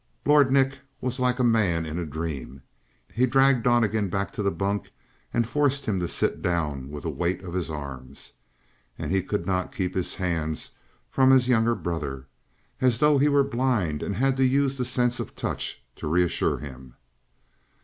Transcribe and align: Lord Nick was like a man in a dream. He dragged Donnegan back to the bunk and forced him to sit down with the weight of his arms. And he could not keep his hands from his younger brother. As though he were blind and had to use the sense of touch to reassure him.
Lord 0.25 0.49
Nick 0.51 0.79
was 0.99 1.19
like 1.19 1.37
a 1.37 1.43
man 1.43 1.85
in 1.85 1.99
a 1.99 2.07
dream. 2.07 2.63
He 3.13 3.27
dragged 3.27 3.61
Donnegan 3.61 4.09
back 4.09 4.31
to 4.31 4.41
the 4.41 4.49
bunk 4.49 4.89
and 5.31 5.47
forced 5.47 5.85
him 5.85 5.99
to 5.99 6.07
sit 6.07 6.41
down 6.41 6.89
with 6.89 7.03
the 7.03 7.09
weight 7.11 7.43
of 7.43 7.53
his 7.53 7.69
arms. 7.69 8.33
And 8.97 9.11
he 9.11 9.21
could 9.21 9.45
not 9.45 9.71
keep 9.71 9.93
his 9.93 10.15
hands 10.15 10.71
from 11.11 11.29
his 11.29 11.47
younger 11.47 11.75
brother. 11.75 12.25
As 12.81 12.97
though 12.97 13.19
he 13.19 13.29
were 13.29 13.43
blind 13.43 14.01
and 14.01 14.15
had 14.15 14.37
to 14.37 14.43
use 14.43 14.75
the 14.75 14.85
sense 14.85 15.19
of 15.19 15.35
touch 15.35 15.83
to 15.97 16.07
reassure 16.07 16.57
him. 16.57 16.95